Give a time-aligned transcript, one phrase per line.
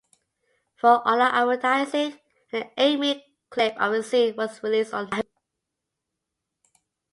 [0.77, 2.19] For online advertising,
[2.53, 5.21] an eight-minute clip of a scene was released on Yahoo!